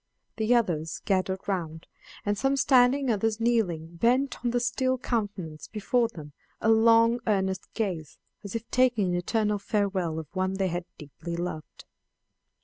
[0.37, 1.85] The others gathered round,
[2.25, 7.71] and some standing, others kneeling, bent on the still countenance before them a long earnest
[7.75, 11.85] gaze, as if taking an eternal farewell of one they had deeply loved.